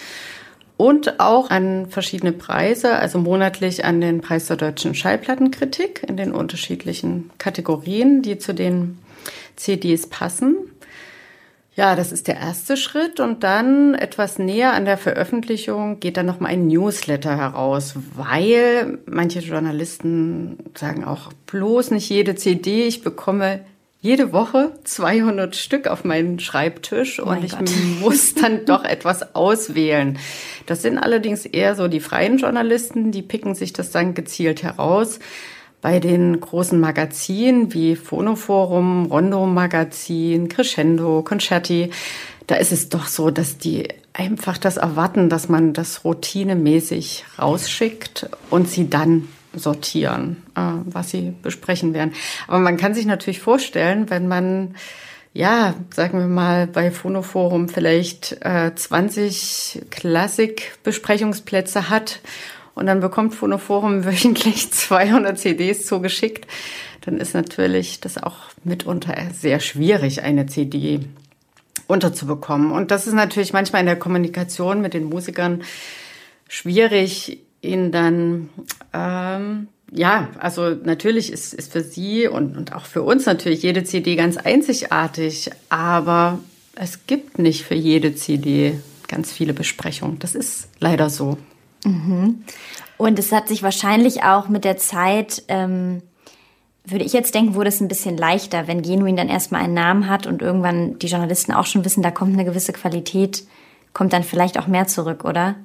und 0.79 1.19
auch 1.19 1.49
an 1.49 1.87
verschiedene 1.89 2.31
Preise, 2.31 2.95
also 2.95 3.19
monatlich 3.19 3.83
an 3.83 3.99
den 3.99 4.21
Preis 4.21 4.47
der 4.47 4.55
deutschen 4.55 4.95
Schallplattenkritik 4.95 6.05
in 6.07 6.15
den 6.15 6.31
unterschiedlichen 6.31 7.31
Kategorien, 7.37 8.21
die 8.21 8.37
zu 8.37 8.53
den 8.53 8.97
CDs 9.57 10.07
passen. 10.07 10.55
Ja, 11.79 11.95
das 11.95 12.11
ist 12.11 12.27
der 12.27 12.35
erste 12.35 12.75
Schritt 12.75 13.21
und 13.21 13.41
dann 13.45 13.95
etwas 13.95 14.37
näher 14.37 14.73
an 14.73 14.83
der 14.83 14.97
Veröffentlichung 14.97 16.01
geht 16.01 16.17
dann 16.17 16.25
noch 16.25 16.41
mal 16.41 16.49
ein 16.49 16.67
Newsletter 16.67 17.37
heraus, 17.37 17.93
weil 18.17 18.99
manche 19.05 19.39
Journalisten 19.39 20.57
sagen 20.75 21.05
auch 21.05 21.31
bloß 21.45 21.91
nicht 21.91 22.09
jede 22.09 22.35
CD, 22.35 22.85
ich 22.85 23.01
bekomme 23.01 23.61
jede 24.01 24.33
Woche 24.33 24.73
200 24.83 25.55
Stück 25.55 25.87
auf 25.87 26.03
meinen 26.03 26.41
Schreibtisch 26.41 27.21
oh 27.21 27.29
und 27.29 27.45
ich 27.45 27.57
Gott. 27.57 27.71
muss 28.01 28.35
dann 28.35 28.65
doch 28.65 28.83
etwas 28.83 29.33
auswählen. 29.33 30.19
Das 30.65 30.81
sind 30.81 30.97
allerdings 30.97 31.45
eher 31.45 31.75
so 31.75 31.87
die 31.87 32.01
freien 32.01 32.39
Journalisten, 32.39 33.13
die 33.13 33.21
picken 33.21 33.55
sich 33.55 33.71
das 33.71 33.91
dann 33.91 34.15
gezielt 34.15 34.63
heraus 34.63 35.19
bei 35.81 35.99
den 35.99 36.39
großen 36.39 36.79
Magazinen 36.79 37.73
wie 37.73 37.95
Phonoforum, 37.95 39.05
Rondo 39.05 39.45
Magazin, 39.45 40.49
Crescendo, 40.49 41.23
Concerti, 41.23 41.91
da 42.47 42.55
ist 42.55 42.71
es 42.71 42.89
doch 42.89 43.07
so, 43.07 43.29
dass 43.29 43.57
die 43.57 43.87
einfach 44.13 44.57
das 44.57 44.77
erwarten, 44.77 45.29
dass 45.29 45.49
man 45.49 45.73
das 45.73 46.03
routinemäßig 46.03 47.25
rausschickt 47.37 48.29
und 48.49 48.67
sie 48.67 48.89
dann 48.89 49.27
sortieren, 49.53 50.43
äh, 50.55 50.61
was 50.85 51.11
sie 51.11 51.33
besprechen 51.41 51.93
werden. 51.93 52.13
Aber 52.47 52.59
man 52.59 52.77
kann 52.77 52.93
sich 52.93 53.05
natürlich 53.05 53.39
vorstellen, 53.39 54.09
wenn 54.09 54.27
man 54.27 54.75
ja, 55.31 55.75
sagen 55.93 56.17
wir 56.17 56.27
mal, 56.27 56.65
bei 56.65 56.89
Phonoforum 56.89 57.69
vielleicht 57.69 58.37
äh, 58.41 58.73
20 58.73 59.83
Klassik-Besprechungsplätze 59.91 61.89
hat 61.89 62.19
und 62.75 62.85
dann 62.85 62.99
bekommt 62.99 63.35
Phonoforum 63.35 64.05
wöchentlich 64.05 64.71
200 64.71 65.37
CDs 65.37 65.85
zugeschickt, 65.85 66.47
dann 67.01 67.17
ist 67.17 67.33
natürlich 67.33 67.99
das 67.99 68.21
auch 68.21 68.37
mitunter 68.63 69.15
sehr 69.33 69.59
schwierig, 69.59 70.21
eine 70.23 70.45
CD 70.45 71.01
unterzubekommen. 71.87 72.71
Und 72.71 72.91
das 72.91 73.07
ist 73.07 73.13
natürlich 73.13 73.53
manchmal 73.53 73.81
in 73.81 73.87
der 73.87 73.97
Kommunikation 73.97 74.81
mit 74.81 74.93
den 74.93 75.05
Musikern 75.05 75.63
schwierig, 76.47 77.39
ihnen 77.61 77.91
dann, 77.91 78.49
ähm, 78.93 79.67
ja, 79.91 80.29
also 80.39 80.69
natürlich 80.69 81.31
ist, 81.31 81.53
ist 81.53 81.71
für 81.71 81.81
sie 81.81 82.27
und, 82.27 82.55
und 82.55 82.73
auch 82.73 82.85
für 82.85 83.01
uns 83.01 83.25
natürlich 83.25 83.63
jede 83.63 83.83
CD 83.83 84.15
ganz 84.15 84.37
einzigartig, 84.37 85.49
aber 85.69 86.39
es 86.75 87.07
gibt 87.07 87.39
nicht 87.39 87.63
für 87.63 87.75
jede 87.75 88.15
CD 88.15 88.79
ganz 89.07 89.31
viele 89.31 89.53
Besprechungen. 89.53 90.19
Das 90.19 90.35
ist 90.35 90.69
leider 90.79 91.09
so. 91.09 91.37
Mhm. 91.83 92.43
Und 92.97 93.19
es 93.19 93.31
hat 93.31 93.47
sich 93.47 93.63
wahrscheinlich 93.63 94.23
auch 94.23 94.49
mit 94.49 94.65
der 94.65 94.77
Zeit, 94.77 95.43
ähm, 95.47 96.01
würde 96.85 97.05
ich 97.05 97.13
jetzt 97.13 97.35
denken, 97.35 97.55
wurde 97.55 97.69
es 97.69 97.81
ein 97.81 97.87
bisschen 97.87 98.17
leichter, 98.17 98.67
wenn 98.67 98.81
Genuin 98.81 99.15
dann 99.15 99.29
erstmal 99.29 99.63
einen 99.63 99.73
Namen 99.73 100.09
hat 100.09 100.27
und 100.27 100.41
irgendwann 100.41 100.97
die 100.99 101.07
Journalisten 101.07 101.53
auch 101.53 101.65
schon 101.65 101.85
wissen, 101.85 102.03
da 102.03 102.11
kommt 102.11 102.33
eine 102.33 102.45
gewisse 102.45 102.73
Qualität 102.73 103.43
kommt 103.93 104.13
dann 104.13 104.23
vielleicht 104.23 104.59
auch 104.59 104.67
mehr 104.67 104.87
zurück, 104.87 105.25
oder? 105.25 105.55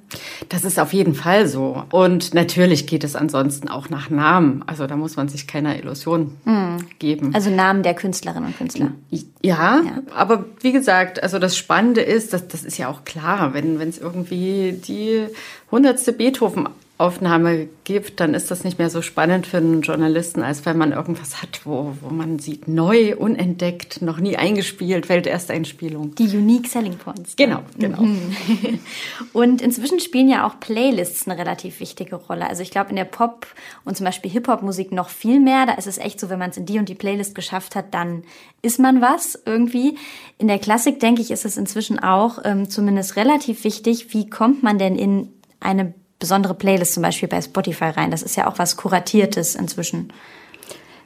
Das 0.49 0.64
ist 0.64 0.78
auf 0.81 0.93
jeden 0.93 1.14
Fall 1.14 1.47
so. 1.47 1.85
Und 1.90 2.35
natürlich 2.35 2.87
geht 2.87 3.04
es 3.04 3.16
ansonsten 3.16 3.69
auch 3.69 3.90
nach 3.90 4.11
Namen. 4.11 4.62
Also 4.66 4.87
da 4.87 4.97
muss 4.97 5.16
man 5.16 5.28
sich 5.28 5.47
keiner 5.47 5.78
Illusion 5.78 6.37
mhm. 6.45 6.87
geben. 6.99 7.35
Also 7.35 7.50
Namen 7.50 7.83
der 7.83 7.95
Künstlerinnen 7.95 8.49
und 8.49 8.57
Künstler. 8.57 8.93
Ja, 9.11 9.21
ja, 9.43 9.83
aber 10.14 10.47
wie 10.61 10.73
gesagt, 10.73 11.23
also 11.23 11.38
das 11.38 11.57
Spannende 11.57 12.00
ist, 12.00 12.33
dass 12.33 12.49
das 12.49 12.64
ist 12.64 12.78
ja 12.78 12.88
auch 12.88 13.04
klar, 13.04 13.52
wenn 13.52 13.78
wenn 13.78 13.88
es 13.88 13.99
irgendwie 13.99 14.73
die 14.73 15.26
hundertste 15.71 16.12
Beethoven 16.12 16.69
Aufnahme 17.04 17.68
gibt, 17.84 18.20
dann 18.20 18.32
ist 18.32 18.50
das 18.50 18.64
nicht 18.64 18.78
mehr 18.78 18.88
so 18.88 19.02
spannend 19.02 19.46
für 19.46 19.58
einen 19.58 19.82
Journalisten, 19.82 20.42
als 20.42 20.64
wenn 20.64 20.78
man 20.78 20.92
irgendwas 20.92 21.42
hat, 21.42 21.61
wo, 21.64 21.94
wo 22.00 22.08
man 22.08 22.38
sieht, 22.38 22.66
neu, 22.66 23.14
unentdeckt, 23.16 24.00
noch 24.00 24.18
nie 24.18 24.37
eingespielt, 24.37 25.11
Weltersteinspielung. 25.11 26.14
Die 26.14 26.34
Unique 26.34 26.66
Selling 26.66 26.96
Points. 26.96 27.37
Genau, 27.37 27.61
genau. 27.78 28.00
Mhm. 28.00 28.34
Und 29.34 29.61
inzwischen 29.61 30.00
spielen 30.00 30.28
ja 30.28 30.46
auch 30.46 30.58
Playlists 30.61 31.28
eine 31.28 31.38
relativ 31.38 31.80
wichtige 31.80 32.16
Rolle. 32.16 32.49
Also 32.49 32.62
ich 32.62 32.70
glaube 32.70 32.90
in 32.90 32.96
der 32.96 33.04
Pop- 33.04 33.46
und 33.84 33.96
zum 33.96 34.06
Beispiel 34.06 34.30
Hip-Hop-Musik 34.30 34.92
noch 34.92 35.11
viel 35.11 35.40
mehr. 35.40 35.66
Da 35.66 35.75
ist 35.75 35.87
es 35.87 35.99
echt 35.99 36.18
so, 36.18 36.30
wenn 36.30 36.38
man 36.38 36.50
es 36.50 36.56
in 36.56 36.66
die 36.66 36.78
und 36.78 36.88
die 36.88 36.94
Playlist 36.94 37.34
geschafft 37.34 37.76
hat, 37.76 37.92
dann 37.92 38.23
ist 38.62 38.80
man 38.80 39.00
was 39.00 39.40
irgendwie. 39.44 39.99
In 40.38 40.49
der 40.49 40.58
Klassik, 40.58 41.00
denke 41.00 41.20
ich, 41.20 41.30
ist 41.30 41.44
es 41.44 41.56
inzwischen 41.56 41.99
auch 41.99 42.38
ähm, 42.44 42.70
zumindest 42.70 43.16
relativ 43.16 43.64
wichtig. 43.64 44.14
Wie 44.14 44.28
kommt 44.28 44.62
man 44.62 44.78
denn 44.78 44.96
in 44.96 45.28
eine 45.61 45.94
besondere 46.25 46.54
Playlist 46.54 46.95
zum 46.95 47.02
Beispiel 47.02 47.28
bei 47.28 47.43
Spotify 47.43 47.85
rein. 47.85 48.11
Das 48.11 48.23
ist 48.23 48.35
ja 48.35 48.49
auch 48.49 48.59
was 48.59 48.78
Kuratiertes 48.78 49.57
inzwischen. 49.57 50.11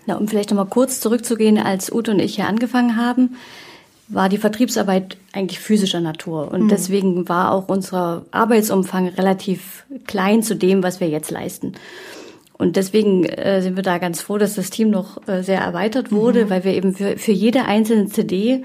Na, 0.06 0.14
um 0.14 0.28
vielleicht 0.28 0.50
nochmal 0.50 0.66
kurz 0.66 1.00
zurückzugehen, 1.00 1.58
als 1.58 1.90
Ute 1.90 2.12
und 2.12 2.20
ich 2.20 2.36
hier 2.36 2.46
angefangen 2.46 2.96
haben, 2.96 3.34
war 4.06 4.28
die 4.28 4.38
Vertriebsarbeit 4.38 5.16
eigentlich 5.32 5.58
physischer 5.58 6.00
Natur. 6.00 6.52
Und 6.52 6.66
mhm. 6.66 6.68
deswegen 6.68 7.28
war 7.28 7.50
auch 7.50 7.68
unser 7.68 8.26
Arbeitsumfang 8.30 9.08
relativ 9.08 9.84
klein 10.06 10.44
zu 10.44 10.54
dem, 10.54 10.84
was 10.84 11.00
wir 11.00 11.08
jetzt 11.08 11.32
leisten. 11.32 11.72
Und 12.52 12.76
deswegen 12.76 13.24
äh, 13.24 13.60
sind 13.60 13.74
wir 13.74 13.82
da 13.82 13.98
ganz 13.98 14.20
froh, 14.20 14.38
dass 14.38 14.54
das 14.54 14.70
Team 14.70 14.90
noch 14.90 15.26
äh, 15.26 15.42
sehr 15.42 15.60
erweitert 15.60 16.12
wurde, 16.12 16.44
mhm. 16.44 16.50
weil 16.50 16.62
wir 16.62 16.74
eben 16.74 16.94
für, 16.94 17.18
für 17.18 17.32
jede 17.32 17.64
einzelne 17.64 18.06
CD 18.06 18.62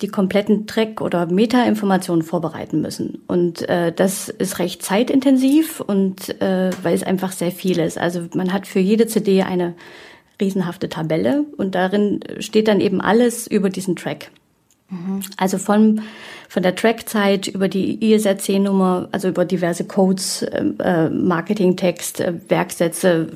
die 0.00 0.08
kompletten 0.08 0.66
Track- 0.66 1.00
oder 1.00 1.26
Meta-Informationen 1.26 2.22
vorbereiten 2.22 2.80
müssen. 2.80 3.22
Und 3.26 3.68
äh, 3.68 3.92
das 3.92 4.28
ist 4.28 4.58
recht 4.58 4.82
zeitintensiv 4.82 5.80
und 5.80 6.40
äh, 6.40 6.70
weil 6.82 6.94
es 6.94 7.02
einfach 7.02 7.32
sehr 7.32 7.50
viel 7.50 7.78
ist. 7.78 7.98
Also 7.98 8.26
man 8.34 8.52
hat 8.52 8.66
für 8.66 8.78
jede 8.78 9.06
CD 9.06 9.42
eine 9.42 9.74
riesenhafte 10.40 10.88
Tabelle 10.88 11.44
und 11.56 11.74
darin 11.74 12.20
steht 12.38 12.68
dann 12.68 12.80
eben 12.80 13.00
alles 13.00 13.46
über 13.48 13.70
diesen 13.70 13.96
Track. 13.96 14.30
Mhm. 14.88 15.20
Also 15.36 15.58
von, 15.58 16.02
von 16.48 16.62
der 16.62 16.76
Trackzeit 16.76 17.48
über 17.48 17.68
die 17.68 18.12
ISRC-Nummer, 18.12 19.08
also 19.10 19.28
über 19.28 19.44
diverse 19.44 19.84
Codes, 19.84 20.42
äh, 20.42 20.64
äh 20.78 21.10
Marketingtext, 21.10 22.20
äh, 22.20 22.34
Werksätze, 22.48 23.28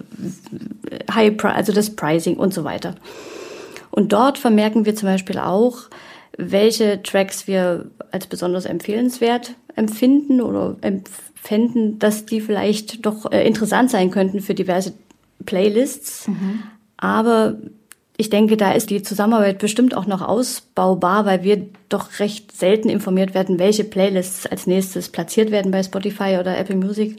High, 1.13 1.45
also 1.45 1.73
das 1.73 1.91
Pricing 1.91 2.37
und 2.37 2.55
so 2.55 2.63
weiter. 2.63 2.95
Und 3.91 4.13
dort 4.13 4.39
vermerken 4.39 4.87
wir 4.87 4.95
zum 4.97 5.09
Beispiel 5.09 5.39
auch, 5.39 5.91
welche 6.37 7.03
Tracks 7.03 7.47
wir 7.47 7.87
als 8.11 8.27
besonders 8.27 8.65
empfehlenswert 8.65 9.55
empfinden 9.75 10.41
oder 10.41 10.77
empfinden, 10.81 11.99
dass 11.99 12.27
die 12.27 12.41
vielleicht 12.41 13.05
doch 13.07 13.31
äh, 13.33 13.47
interessant 13.47 13.91
sein 13.91 14.11
könnten 14.11 14.41
für 14.41 14.55
diverse 14.55 14.93
Playlists. 15.45 16.29
Mhm. 16.29 16.63
Aber 16.97 17.57
ich 18.17 18.31
denke, 18.31 18.57
da 18.57 18.73
ist 18.73 18.91
die 18.91 19.03
Zusammenarbeit 19.03 19.59
bestimmt 19.59 19.97
auch 19.97 20.07
noch 20.07 20.23
ausbaubar, 20.23 21.25
weil 21.25 21.43
wir 21.43 21.67
doch 21.89 22.21
recht 22.21 22.57
selten 22.57 22.89
informiert 22.89 23.35
werden, 23.35 23.59
welche 23.59 23.85
Playlists 23.85 24.47
als 24.47 24.67
nächstes 24.67 25.09
platziert 25.09 25.51
werden 25.51 25.73
bei 25.73 25.83
Spotify 25.83 26.37
oder 26.39 26.57
Apple 26.57 26.77
Music. 26.77 27.19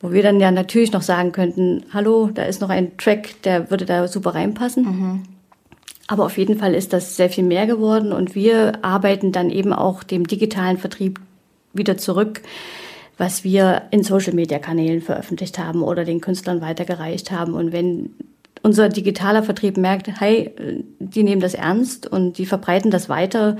Wo 0.00 0.12
wir 0.12 0.22
dann 0.22 0.40
ja 0.40 0.50
natürlich 0.50 0.92
noch 0.92 1.02
sagen 1.02 1.32
könnten, 1.32 1.84
hallo, 1.92 2.30
da 2.32 2.44
ist 2.44 2.60
noch 2.60 2.68
ein 2.68 2.96
Track, 2.98 3.42
der 3.42 3.70
würde 3.70 3.86
da 3.86 4.06
super 4.06 4.34
reinpassen. 4.34 4.84
Mhm. 4.84 5.22
Aber 6.06 6.26
auf 6.26 6.36
jeden 6.36 6.58
Fall 6.58 6.74
ist 6.74 6.92
das 6.92 7.16
sehr 7.16 7.30
viel 7.30 7.44
mehr 7.44 7.66
geworden 7.66 8.12
und 8.12 8.34
wir 8.34 8.84
arbeiten 8.84 9.32
dann 9.32 9.50
eben 9.50 9.72
auch 9.72 10.02
dem 10.02 10.26
digitalen 10.26 10.76
Vertrieb 10.76 11.18
wieder 11.72 11.96
zurück, 11.96 12.42
was 13.16 13.44
wir 13.44 13.82
in 13.90 14.02
Social-Media-Kanälen 14.02 15.00
veröffentlicht 15.00 15.58
haben 15.58 15.82
oder 15.82 16.04
den 16.04 16.20
Künstlern 16.20 16.60
weitergereicht 16.60 17.30
haben. 17.30 17.54
Und 17.54 17.72
wenn 17.72 18.10
unser 18.62 18.88
digitaler 18.88 19.42
Vertrieb 19.42 19.76
merkt, 19.76 20.08
hey, 20.20 20.54
die 20.98 21.22
nehmen 21.22 21.40
das 21.40 21.54
ernst 21.54 22.06
und 22.06 22.38
die 22.38 22.46
verbreiten 22.46 22.90
das 22.90 23.08
weiter, 23.08 23.56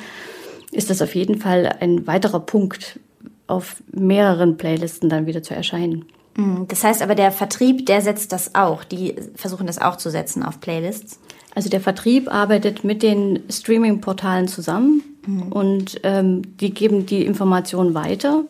ist 0.73 0.91
das 0.91 1.03
auf 1.03 1.15
jeden 1.15 1.39
Fall 1.39 1.77
ein 1.81 2.07
weiterer 2.07 2.41
Punkt, 2.41 2.99
auf 3.47 3.77
mehreren 3.93 4.57
Playlisten 4.57 5.09
dann 5.09 5.27
wieder 5.27 5.43
zu 5.43 5.55
erscheinen. 5.55 6.07
Mhm. 6.37 6.67
Das 6.69 6.83
heißt 6.83 7.03
aber, 7.03 7.15
der 7.15 7.31
Vertrieb, 7.31 7.87
der 7.87 8.01
setzt 8.01 8.33
das 8.33 8.55
auch. 8.55 8.85
Die 8.85 9.15
versuchen 9.35 9.67
das 9.67 9.81
auch 9.81 9.97
zu 9.97 10.11
setzen 10.11 10.43
auf 10.43 10.61
Playlists. 10.61 11.21
Also 11.55 11.69
der 11.69 11.81
Vertrieb 11.81 12.33
arbeitet 12.33 12.85
mit 12.85 13.03
den 13.03 13.41
Streaming-Portalen 13.49 14.49
zusammen 14.49 15.03
mhm. 15.27 15.53
und 15.53 16.01
ähm, 16.03 16.43
die 16.59 16.75
geben 16.75 17.07
die 17.07 17.25
Informationen 17.25 17.95
weiter. 17.95 18.45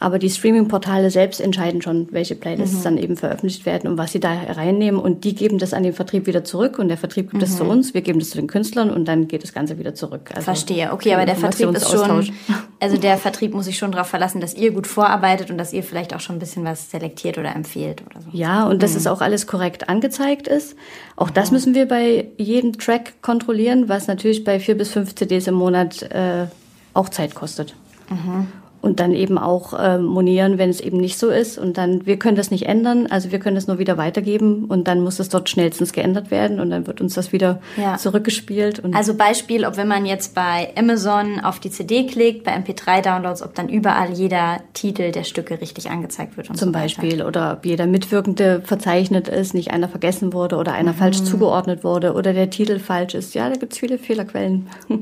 Aber 0.00 0.20
die 0.20 0.30
Streaming-Portale 0.30 1.10
selbst 1.10 1.40
entscheiden 1.40 1.82
schon, 1.82 2.06
welche 2.12 2.36
Playlists 2.36 2.78
mhm. 2.78 2.84
dann 2.84 2.98
eben 2.98 3.16
veröffentlicht 3.16 3.66
werden 3.66 3.90
und 3.90 3.98
was 3.98 4.12
sie 4.12 4.20
da 4.20 4.32
reinnehmen. 4.32 5.00
Und 5.00 5.24
die 5.24 5.34
geben 5.34 5.58
das 5.58 5.74
an 5.74 5.82
den 5.82 5.92
Vertrieb 5.92 6.26
wieder 6.26 6.44
zurück 6.44 6.78
und 6.78 6.88
der 6.88 6.96
Vertrieb 6.96 7.32
gibt 7.32 7.42
es 7.42 7.56
zu 7.56 7.64
mhm. 7.64 7.70
uns, 7.70 7.94
wir 7.94 8.02
geben 8.02 8.20
das 8.20 8.30
zu 8.30 8.38
den 8.38 8.46
Künstlern 8.46 8.90
und 8.90 9.06
dann 9.06 9.26
geht 9.26 9.42
das 9.42 9.52
Ganze 9.52 9.78
wieder 9.78 9.94
zurück. 9.96 10.30
Also 10.32 10.42
Verstehe. 10.42 10.92
Okay, 10.92 11.14
aber 11.14 11.26
der 11.26 11.34
Vertrieb 11.34 11.70
ist 11.70 11.90
schon, 11.90 12.30
also 12.80 12.96
der 12.96 13.18
Vertrieb 13.18 13.54
muss 13.54 13.64
sich 13.64 13.76
schon 13.76 13.90
darauf 13.90 14.06
verlassen, 14.06 14.40
dass 14.40 14.54
ihr 14.54 14.70
gut 14.70 14.86
vorarbeitet 14.86 15.50
und 15.50 15.58
dass 15.58 15.72
ihr 15.72 15.82
vielleicht 15.82 16.14
auch 16.14 16.20
schon 16.20 16.36
ein 16.36 16.40
bisschen 16.40 16.64
was 16.64 16.92
selektiert 16.92 17.36
oder 17.36 17.56
empfehlt 17.56 18.02
oder 18.08 18.20
so. 18.22 18.28
Ja, 18.32 18.68
und 18.68 18.84
dass 18.84 18.92
mhm. 18.92 18.98
es 18.98 19.06
auch 19.08 19.20
alles 19.20 19.48
korrekt 19.48 19.88
angezeigt 19.88 20.46
ist. 20.46 20.76
Auch 21.16 21.30
das 21.30 21.50
mhm. 21.50 21.56
müssen 21.56 21.74
wir 21.74 21.88
bei 21.88 22.28
jedem 22.36 22.78
Track 22.78 23.20
kontrollieren, 23.20 23.88
was 23.88 24.06
natürlich 24.06 24.44
bei 24.44 24.60
vier 24.60 24.78
bis 24.78 24.90
fünf 24.90 25.16
CDs 25.16 25.48
im 25.48 25.54
Monat 25.54 26.02
äh, 26.02 26.46
auch 26.94 27.08
Zeit 27.08 27.34
kostet. 27.34 27.74
Mhm 28.10 28.46
und 28.80 29.00
dann 29.00 29.12
eben 29.12 29.38
auch 29.38 29.72
äh, 29.72 29.98
monieren, 29.98 30.58
wenn 30.58 30.70
es 30.70 30.80
eben 30.80 30.98
nicht 30.98 31.18
so 31.18 31.30
ist. 31.30 31.58
Und 31.58 31.78
dann, 31.78 32.06
wir 32.06 32.18
können 32.18 32.36
das 32.36 32.50
nicht 32.50 32.66
ändern, 32.66 33.06
also 33.08 33.32
wir 33.32 33.38
können 33.40 33.56
das 33.56 33.66
nur 33.66 33.78
wieder 33.78 33.96
weitergeben 33.96 34.66
und 34.66 34.86
dann 34.86 35.00
muss 35.00 35.18
es 35.18 35.28
dort 35.28 35.48
schnellstens 35.50 35.92
geändert 35.92 36.30
werden 36.30 36.60
und 36.60 36.70
dann 36.70 36.86
wird 36.86 37.00
uns 37.00 37.14
das 37.14 37.32
wieder 37.32 37.60
ja. 37.76 37.96
zurückgespielt. 37.96 38.82
also 38.92 39.14
Beispiel, 39.14 39.64
ob 39.64 39.76
wenn 39.76 39.88
man 39.88 40.06
jetzt 40.06 40.34
bei 40.34 40.72
Amazon 40.76 41.40
auf 41.40 41.58
die 41.58 41.70
CD 41.70 42.06
klickt, 42.06 42.44
bei 42.44 42.56
MP3-Downloads, 42.56 43.42
ob 43.42 43.54
dann 43.54 43.68
überall 43.68 44.12
jeder 44.12 44.60
Titel 44.74 45.10
der 45.10 45.24
Stücke 45.24 45.60
richtig 45.60 45.90
angezeigt 45.90 46.36
wird. 46.36 46.50
Und 46.50 46.56
Zum 46.56 46.68
so 46.68 46.72
Beispiel, 46.72 47.22
oder 47.22 47.54
ob 47.54 47.66
jeder 47.66 47.86
Mitwirkende 47.86 48.62
verzeichnet 48.64 49.28
ist, 49.28 49.54
nicht 49.54 49.72
einer 49.72 49.88
vergessen 49.88 50.32
wurde 50.32 50.56
oder 50.56 50.72
einer 50.72 50.92
mhm. 50.92 50.96
falsch 50.96 51.22
zugeordnet 51.24 51.82
wurde 51.82 52.14
oder 52.14 52.32
der 52.32 52.50
Titel 52.50 52.78
falsch 52.78 53.14
ist. 53.14 53.34
Ja, 53.34 53.48
da 53.48 53.56
gibt's 53.56 53.78
viele 53.78 53.98
Fehlerquellen. 53.98 54.68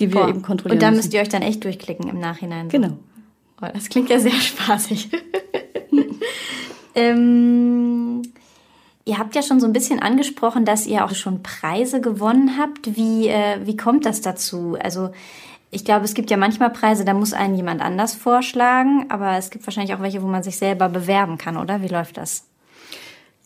die 0.00 0.12
wir 0.12 0.20
Boah. 0.20 0.28
eben 0.28 0.42
kontrollieren. 0.42 0.78
Und 0.78 0.82
da 0.82 0.90
müsst 0.90 1.12
ihr 1.14 1.20
euch 1.20 1.28
dann 1.28 1.42
echt 1.42 1.62
durchklicken 1.64 2.08
im 2.08 2.18
Nachhinein. 2.18 2.68
Genau. 2.68 2.96
Oh, 3.62 3.66
das 3.72 3.88
klingt 3.88 4.10
ja 4.10 4.18
sehr 4.18 4.32
spaßig. 4.40 5.10
ähm, 6.94 8.22
ihr 9.04 9.18
habt 9.18 9.34
ja 9.34 9.42
schon 9.42 9.60
so 9.60 9.66
ein 9.66 9.72
bisschen 9.72 10.00
angesprochen, 10.00 10.64
dass 10.64 10.86
ihr 10.86 11.04
auch 11.04 11.14
schon 11.14 11.42
Preise 11.42 12.00
gewonnen 12.00 12.58
habt. 12.58 12.96
Wie, 12.96 13.28
äh, 13.28 13.60
wie 13.64 13.76
kommt 13.76 14.06
das 14.06 14.20
dazu? 14.20 14.76
Also 14.80 15.10
ich 15.70 15.84
glaube, 15.84 16.04
es 16.04 16.14
gibt 16.14 16.30
ja 16.30 16.36
manchmal 16.36 16.70
Preise, 16.70 17.04
da 17.04 17.14
muss 17.14 17.32
einen 17.32 17.54
jemand 17.54 17.80
anders 17.80 18.14
vorschlagen, 18.14 19.06
aber 19.08 19.36
es 19.36 19.50
gibt 19.50 19.66
wahrscheinlich 19.66 19.94
auch 19.94 20.00
welche, 20.00 20.22
wo 20.22 20.26
man 20.26 20.42
sich 20.42 20.56
selber 20.56 20.88
bewerben 20.88 21.38
kann, 21.38 21.56
oder? 21.56 21.82
Wie 21.82 21.88
läuft 21.88 22.16
das? 22.16 22.49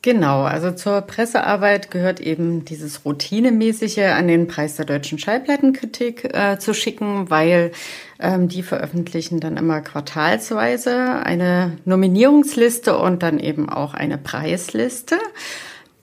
Genau, 0.04 0.42
also 0.42 0.70
zur 0.70 1.00
Pressearbeit 1.00 1.90
gehört 1.90 2.20
eben 2.20 2.66
dieses 2.66 3.06
Routinemäßige 3.06 4.00
an 4.14 4.28
den 4.28 4.46
Preis 4.49 4.76
der 4.76 4.84
deutschen 4.84 5.18
Schallplattenkritik 5.18 6.25
äh, 6.25 6.58
zu 6.58 6.75
schicken, 6.75 7.30
weil 7.30 7.73
ähm, 8.20 8.49
die 8.49 8.62
veröffentlichen 8.62 9.40
dann 9.40 9.56
immer 9.56 9.80
quartalsweise 9.80 11.25
eine 11.25 11.78
Nominierungsliste 11.87 12.99
und 12.99 13.23
dann 13.23 13.38
eben 13.38 13.70
auch 13.70 13.94
eine 13.94 14.18
Preisliste. 14.18 15.16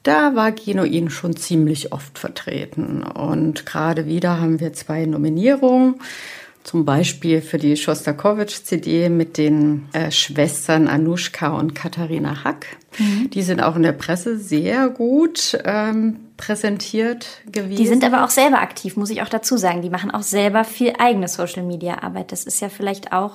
Da 0.02 0.36
war 0.36 0.52
Genuin 0.52 1.12
schon 1.12 1.36
ziemlich 1.36 1.94
oft 1.94 2.18
vertreten 2.18 3.04
und 3.04 3.68
gerade 3.68 4.08
wieder 4.08 4.42
haben 4.42 4.60
wir 4.60 4.74
zwei 4.74 5.06
Nominierungen. 5.06 6.02
Zum 6.64 6.86
Beispiel 6.86 7.42
für 7.42 7.58
die 7.58 7.76
Schostakowitsch-CD 7.76 9.10
mit 9.10 9.38
den 9.38 9.90
äh, 9.94 10.12
Schwestern 10.12 10.88
Anushka 10.88 11.58
und 11.58 11.74
Katharina 11.74 12.44
Hack. 12.44 12.68
Mhm. 13.00 13.30
Die 13.32 13.42
sind 13.42 13.62
auch 13.62 13.76
in 13.76 13.84
der 13.84 13.94
Presse 13.94 14.38
sehr 14.38 14.90
gut 14.90 15.58
ähm, 15.66 16.18
präsentiert 16.38 17.42
gewesen. 17.52 17.78
Die 17.78 17.88
sind 17.88 18.04
aber 18.04 18.24
auch 18.24 18.30
selber 18.30 18.60
aktiv, 18.60 18.96
muss 18.96 19.10
ich 19.10 19.22
auch 19.22 19.30
dazu 19.30 19.58
sagen. 19.58 19.82
Die 19.82 19.90
machen 19.90 20.12
auch 20.12 20.22
selber 20.22 20.64
viel 20.64 20.94
eigene 21.00 21.28
Social-Media-Arbeit. 21.28 22.32
Das 22.32 22.44
ist 22.44 22.62
ja 22.62 22.70
vielleicht 22.70 23.12
auch 23.12 23.34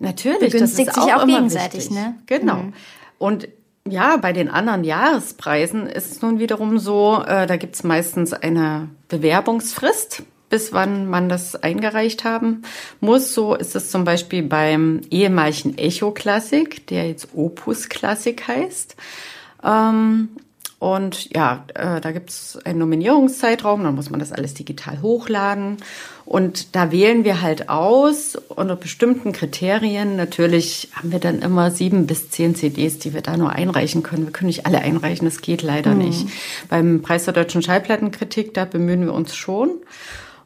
Natürlich, 0.00 0.52
begünstigt 0.52 0.88
das 0.88 0.96
ist 0.96 1.04
sich 1.04 1.12
auch, 1.12 1.22
auch 1.22 1.26
gegenseitig. 1.26 1.90
Ne? 1.90 2.14
Genau. 2.26 2.56
Mhm. 2.56 2.72
Und 3.18 3.48
ja, 3.86 4.16
bei 4.16 4.32
den 4.32 4.48
anderen 4.48 4.84
Jahrespreisen 4.84 5.86
ist 5.86 6.12
es 6.12 6.22
nun 6.22 6.38
wiederum 6.38 6.78
so, 6.78 7.22
äh, 7.26 7.46
da 7.46 7.56
gibt's 7.56 7.84
meistens 7.84 8.32
eine 8.32 8.88
Bewerbungsfrist 9.08 10.22
bis 10.48 10.72
wann 10.72 11.06
man 11.08 11.28
das 11.28 11.56
eingereicht 11.56 12.24
haben 12.24 12.62
muss. 13.00 13.34
So 13.34 13.54
ist 13.54 13.76
es 13.76 13.90
zum 13.90 14.04
Beispiel 14.04 14.42
beim 14.42 15.00
ehemaligen 15.10 15.76
Echo 15.78 16.10
Klassik, 16.10 16.86
der 16.86 17.08
jetzt 17.08 17.28
Opus 17.34 17.88
Klassik 17.88 18.48
heißt. 18.48 18.96
Ähm, 19.64 20.28
Und 20.80 21.34
ja, 21.34 21.64
äh, 21.74 22.00
da 22.00 22.12
gibt 22.12 22.30
es 22.30 22.56
einen 22.64 22.78
Nominierungszeitraum, 22.78 23.82
dann 23.82 23.96
muss 23.96 24.10
man 24.10 24.20
das 24.20 24.30
alles 24.30 24.54
digital 24.54 25.02
hochladen. 25.02 25.78
Und 26.24 26.76
da 26.76 26.92
wählen 26.92 27.24
wir 27.24 27.42
halt 27.42 27.68
aus 27.68 28.36
unter 28.48 28.76
bestimmten 28.76 29.32
Kriterien. 29.32 30.14
Natürlich 30.14 30.90
haben 30.94 31.10
wir 31.10 31.18
dann 31.18 31.40
immer 31.40 31.72
sieben 31.72 32.06
bis 32.06 32.30
zehn 32.30 32.54
CDs, 32.54 33.00
die 33.00 33.12
wir 33.12 33.22
da 33.22 33.36
nur 33.36 33.50
einreichen 33.50 34.04
können. 34.04 34.26
Wir 34.26 34.32
können 34.32 34.48
nicht 34.48 34.66
alle 34.66 34.80
einreichen, 34.80 35.24
das 35.24 35.40
geht 35.40 35.62
leider 35.62 35.94
mhm. 35.94 35.98
nicht. 35.98 36.28
Beim 36.68 37.02
Preis 37.02 37.24
der 37.24 37.34
deutschen 37.34 37.60
Schallplattenkritik, 37.60 38.54
da 38.54 38.64
bemühen 38.64 39.04
wir 39.04 39.14
uns 39.14 39.34
schon. 39.34 39.70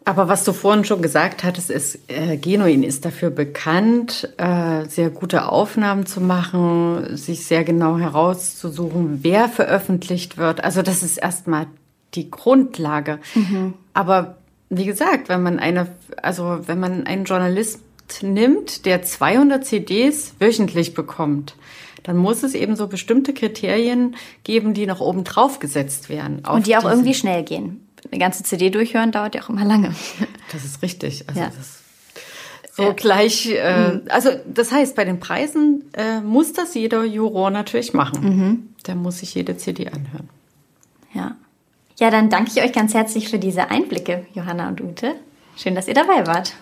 Aber 0.05 0.29
was 0.29 0.45
du 0.45 0.53
vorhin 0.53 0.85
schon 0.85 1.01
gesagt 1.01 1.45
hattest, 1.45 1.71
ist, 1.71 1.99
äh, 2.09 2.37
Genuin 2.37 2.83
ist 2.83 3.05
dafür 3.05 3.31
bekannt, 3.31 4.29
äh, 4.37 4.85
sehr 4.87 5.11
gute 5.11 5.49
Aufnahmen 5.49 6.07
zu 6.07 6.21
machen, 6.21 7.17
sich 7.17 7.47
sehr 7.47 7.63
genau 7.63 7.99
herauszusuchen, 7.99 9.21
wer 9.23 9.49
veröffentlicht 9.49 10.39
wird. 10.39 10.65
Also 10.65 10.83
das 10.83 11.03
ist 11.03 11.19
erstmal 11.19 11.67
die 12.15 12.31
Grundlage. 12.31 13.21
Mhm. 13.35 13.75
Aber 13.95 14.37
wie 14.71 14.87
gesagt, 14.87 15.29
wenn 15.29 15.43
man 15.43 15.59
eine, 15.59 15.87
also 16.21 16.61
wenn 16.67 16.81
man 16.81 17.07
einen 17.07 17.25
Journalist 17.25 17.81
nimmt, 18.23 18.85
der 18.85 19.03
200 19.03 19.65
CDs 19.65 20.35
wöchentlich 20.39 20.95
bekommt, 20.95 21.55
dann 22.03 22.17
muss 22.17 22.43
es 22.43 22.55
eben 22.55 22.75
so 22.75 22.89
bestimmte 22.89 23.33
Kriterien 23.33 24.17
geben, 24.43 24.75
die 24.75 24.87
nach 24.87 25.01
oben 25.01 25.23
drauf 25.23 25.61
gesetzt 25.61 26.09
werden. 26.09 26.43
Und 26.51 26.67
die 26.67 26.77
auch 26.77 26.85
irgendwie 26.85 27.15
schnell 27.15 27.45
gehen 27.45 27.81
eine 28.11 28.19
ganze 28.19 28.43
CD 28.43 28.71
durchhören 28.71 29.13
dauert 29.13 29.35
ja 29.35 29.43
auch 29.43 29.49
immer 29.49 29.65
lange. 29.65 29.95
Das 30.53 30.67
ist 30.67 30.83
richtig. 30.83 31.25
Also 31.29 31.41
ja. 31.41 31.47
das 31.47 31.83
so 32.75 32.83
ja. 32.85 32.93
gleich, 32.93 33.51
äh, 33.51 33.93
mhm. 33.93 34.03
also 34.09 34.31
das 34.47 34.73
heißt, 34.73 34.97
bei 34.97 35.05
den 35.05 35.21
Preisen 35.21 35.85
äh, 35.95 36.21
muss 36.21 36.53
das 36.53 36.75
jeder 36.75 37.05
Juror 37.05 37.51
natürlich 37.51 37.93
machen. 37.93 38.25
Mhm. 38.25 38.69
Der 38.87 38.95
muss 38.95 39.19
sich 39.19 39.35
jede 39.35 39.57
CD 39.57 39.89
anhören. 39.89 40.29
Ja. 41.15 41.37
Ja, 41.99 42.11
dann 42.11 42.31
danke 42.31 42.51
ich 42.55 42.63
euch 42.63 42.73
ganz 42.73 42.95
herzlich 42.95 43.29
für 43.29 43.39
diese 43.39 43.71
Einblicke, 43.71 44.27
Johanna 44.35 44.69
und 44.69 44.81
Ute. 44.81 45.15
Schön, 45.57 45.75
dass 45.75 45.89
ihr 45.89 45.95
dabei 45.95 46.27
wart. 46.27 46.55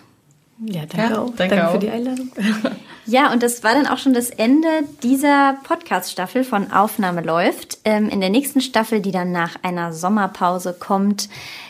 Ja, 0.59 0.85
danke 0.85 0.97
ja, 0.97 1.19
auch. 1.19 1.35
Danke, 1.35 1.55
danke 1.55 1.67
auch. 1.67 1.71
für 1.73 1.79
die 1.79 1.89
Einladung. 1.89 2.31
Ja, 3.07 3.33
und 3.33 3.41
das 3.41 3.63
war 3.63 3.73
dann 3.73 3.87
auch 3.87 3.97
schon 3.97 4.13
das 4.13 4.29
Ende 4.29 4.67
dieser 5.01 5.57
Podcast-Staffel 5.63 6.43
von 6.43 6.71
Aufnahme 6.71 7.21
läuft. 7.21 7.79
Ähm, 7.83 8.09
in 8.09 8.21
der 8.21 8.29
nächsten 8.29 8.61
Staffel, 8.61 9.01
die 9.01 9.11
dann 9.11 9.31
nach 9.31 9.55
einer 9.63 9.91
Sommerpause 9.91 10.75
kommt, 10.79 11.27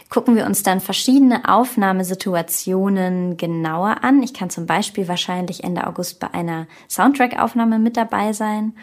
gucken 0.10 0.36
wir 0.36 0.46
uns 0.46 0.62
dann 0.62 0.82
verschiedene 0.82 1.48
Aufnahmesituationen 1.48 3.38
genauer 3.38 4.04
an. 4.04 4.22
Ich 4.24 4.34
kann 4.34 4.50
zum 4.50 4.66
Beispiel 4.66 5.08
wahrscheinlich 5.08 5.64
Ende 5.64 5.88
August 5.88 6.20
bei 6.20 6.34
einer 6.34 6.68
Soundtrack-Aufnahme 6.90 7.80
mit 7.80 7.96
dabei 7.96 8.34
sein. 8.34 8.74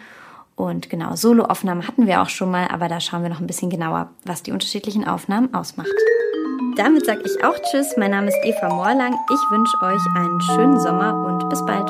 Und 0.55 0.89
genau, 0.89 1.15
Solo-Aufnahmen 1.15 1.87
hatten 1.87 2.07
wir 2.07 2.21
auch 2.21 2.29
schon 2.29 2.51
mal, 2.51 2.67
aber 2.67 2.89
da 2.89 2.99
schauen 2.99 3.21
wir 3.21 3.29
noch 3.29 3.39
ein 3.39 3.47
bisschen 3.47 3.69
genauer, 3.69 4.09
was 4.25 4.43
die 4.43 4.51
unterschiedlichen 4.51 5.07
Aufnahmen 5.07 5.53
ausmacht. 5.53 5.87
Damit 6.75 7.05
sage 7.05 7.21
ich 7.25 7.43
auch 7.43 7.57
Tschüss. 7.59 7.95
Mein 7.97 8.11
Name 8.11 8.27
ist 8.27 8.37
Eva 8.43 8.69
Morlang. 8.69 9.13
Ich 9.31 9.51
wünsche 9.51 9.81
euch 9.81 10.01
einen 10.15 10.41
schönen 10.41 10.79
Sommer 10.79 11.13
und 11.13 11.49
bis 11.49 11.65
bald. 11.65 11.89